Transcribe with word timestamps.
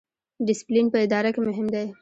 ډیسپلین 0.47 0.85
په 0.93 0.97
اداره 1.05 1.29
کې 1.33 1.41
مهم 1.47 1.67
دی 1.73 1.85